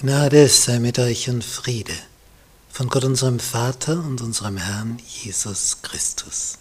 [0.00, 1.98] Gnade sei mit euch und Friede
[2.70, 6.58] von Gott unserem Vater und unserem Herrn Jesus Christus.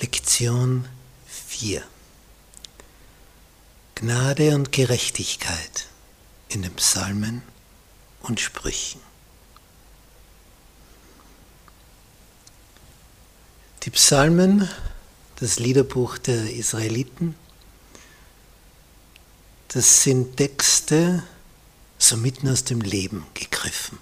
[0.00, 0.88] Lektion
[1.28, 1.84] 4
[3.94, 5.86] Gnade und Gerechtigkeit
[6.48, 7.42] in den Psalmen
[8.22, 9.00] und Sprüchen.
[13.84, 14.68] Die Psalmen,
[15.36, 17.36] das Liederbuch der Israeliten,
[19.68, 21.22] das sind Texte
[22.02, 23.98] so mitten aus dem Leben gegriffen.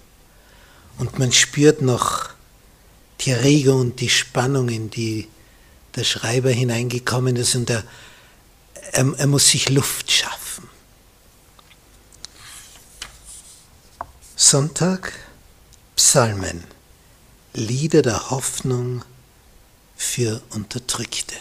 [0.97, 2.29] Und man spürt noch
[3.21, 5.27] die Erregung und die Spannung, in die
[5.95, 7.83] der Schreiber hineingekommen ist und er,
[8.93, 10.69] er, er muss sich Luft schaffen.
[14.35, 15.13] Sonntag,
[15.95, 16.63] Psalmen,
[17.53, 19.03] Lieder der Hoffnung
[19.97, 21.35] für Unterdrückte.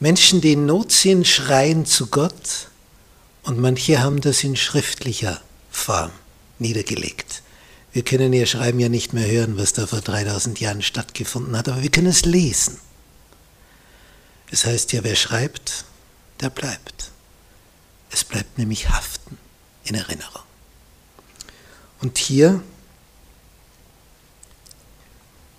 [0.00, 2.68] Menschen, die in Not sind, schreien zu Gott
[3.46, 6.10] und manche haben das in schriftlicher Form
[6.58, 7.42] niedergelegt.
[7.92, 11.68] Wir können ihr Schreiben ja nicht mehr hören, was da vor 3000 Jahren stattgefunden hat,
[11.68, 12.78] aber wir können es lesen.
[14.50, 15.84] Es heißt ja, wer schreibt,
[16.40, 17.12] der bleibt.
[18.10, 19.38] Es bleibt nämlich haften
[19.84, 20.42] in Erinnerung.
[22.00, 22.62] Und hier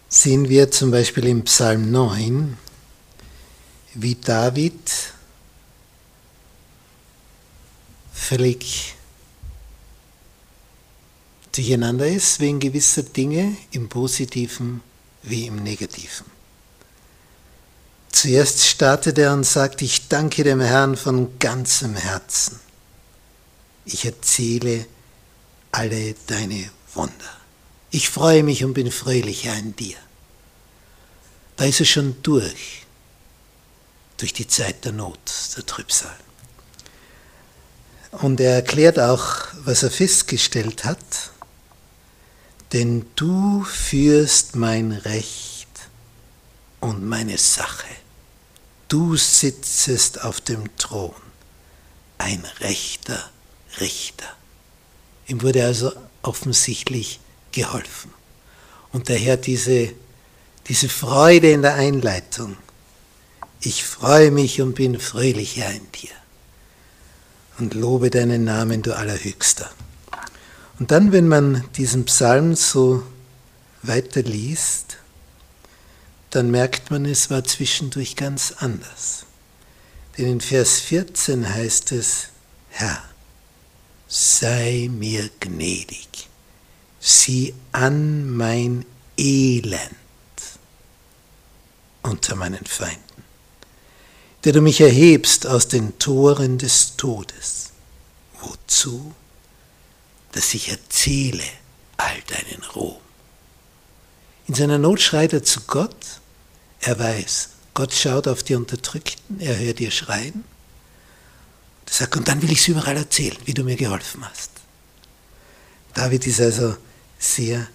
[0.09, 2.57] sehen wir zum Beispiel im Psalm 9,
[3.93, 5.13] wie David
[8.27, 8.93] völlig
[11.53, 14.81] durcheinander ist wegen gewisser Dinge im positiven
[15.23, 16.25] wie im negativen.
[18.11, 22.59] Zuerst startet er und sagt, ich danke dem Herrn von ganzem Herzen.
[23.85, 24.85] Ich erzähle
[25.71, 27.37] alle deine Wunder.
[27.91, 29.97] Ich freue mich und bin fröhlicher in dir.
[31.55, 32.83] Da ist er schon durch
[34.17, 35.19] durch die Zeit der Not,
[35.55, 36.17] der Trübsal.
[38.11, 41.31] Und er erklärt auch, was er festgestellt hat,
[42.73, 45.67] denn du führst mein Recht
[46.79, 47.87] und meine Sache.
[48.87, 51.13] Du sitzest auf dem Thron,
[52.17, 53.29] ein rechter
[53.79, 54.25] Richter.
[55.27, 55.91] Ihm wurde also
[56.21, 57.19] offensichtlich
[57.51, 58.13] geholfen.
[58.93, 59.93] Und daher diese,
[60.67, 62.57] diese Freude in der Einleitung
[63.61, 66.09] ich freue mich und bin fröhlicher in dir
[67.59, 69.69] und lobe deinen Namen, du Allerhöchster.
[70.79, 73.03] Und dann, wenn man diesen Psalm so
[73.83, 74.97] weiterliest,
[76.29, 79.25] dann merkt man, es war zwischendurch ganz anders.
[80.17, 82.29] Denn in Vers 14 heißt es,
[82.69, 83.01] Herr,
[84.07, 86.29] sei mir gnädig,
[86.99, 88.85] sieh an mein
[89.17, 89.95] Elend
[92.03, 93.23] unter meinen Feinden
[94.47, 97.73] der du mich erhebst aus den Toren des Todes.
[98.39, 99.13] Wozu?
[100.31, 101.43] Dass ich erzähle
[101.97, 102.95] all deinen Ruhm.
[104.47, 106.21] In seiner Not schreit er zu Gott.
[106.79, 110.45] Er weiß, Gott schaut auf die Unterdrückten, er hört ihr schreien.
[111.85, 114.51] Er sagt, und dann will ich es überall erzählen, wie du mir geholfen hast.
[115.93, 116.77] David ist also
[117.19, 117.67] sehr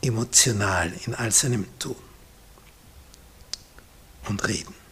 [0.00, 1.96] emotional in all seinem Tun
[4.26, 4.85] und Reden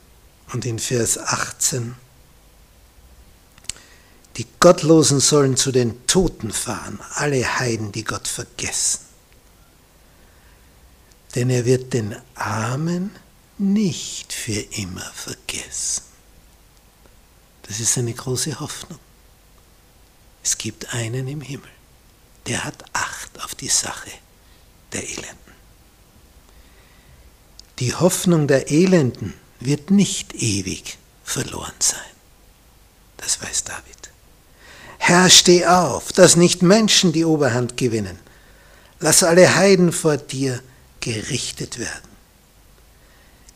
[0.53, 1.95] und in Vers 18,
[4.37, 9.01] die Gottlosen sollen zu den Toten fahren, alle Heiden, die Gott vergessen.
[11.35, 13.11] Denn er wird den Armen
[13.59, 16.03] nicht für immer vergessen.
[17.63, 18.99] Das ist eine große Hoffnung.
[20.43, 21.71] Es gibt einen im Himmel,
[22.47, 24.11] der hat Acht auf die Sache
[24.93, 25.55] der Elenden.
[27.79, 32.01] Die Hoffnung der Elenden wird nicht ewig verloren sein.
[33.17, 34.11] Das weiß David.
[34.99, 38.19] Herr, steh auf, dass nicht Menschen die Oberhand gewinnen.
[39.01, 40.63] Lass alle Heiden vor dir
[41.01, 42.09] gerichtet werden.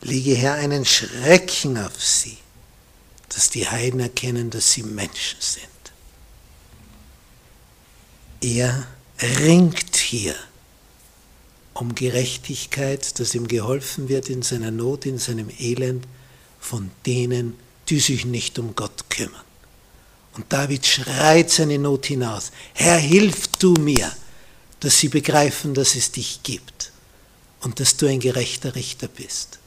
[0.02, 2.38] Lege Herr einen Schrecken auf sie,
[3.30, 5.68] dass die Heiden erkennen, dass sie Menschen sind.
[8.40, 8.86] Er
[9.20, 10.34] ringt hier
[11.80, 16.06] um Gerechtigkeit, dass ihm geholfen wird in seiner Not, in seinem Elend
[16.60, 17.56] von denen,
[17.88, 19.44] die sich nicht um Gott kümmern.
[20.34, 22.52] Und David schreit seine Not hinaus.
[22.74, 24.10] Herr, hilf du mir,
[24.80, 26.92] dass sie begreifen, dass es dich gibt
[27.60, 29.58] und dass du ein gerechter Richter bist.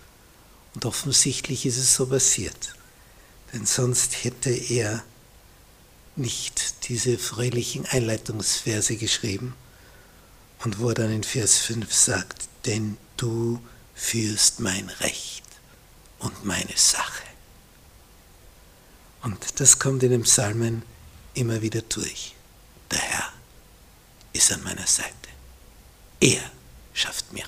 [0.74, 2.76] Und offensichtlich ist es so passiert,
[3.54, 5.04] denn sonst hätte er
[6.16, 9.54] nicht diese fröhlichen Einleitungsverse geschrieben,
[10.64, 13.62] und wo er dann in Vers 5 sagt, denn du
[13.96, 15.44] führst mein Recht
[16.20, 17.24] und meine Sache.
[19.24, 20.84] Und das kommt in den Psalmen
[21.34, 22.36] immer wieder durch.
[22.90, 23.34] Der Herr
[24.34, 25.12] ist an meiner Seite.
[26.20, 26.42] Er
[26.94, 27.48] schafft mir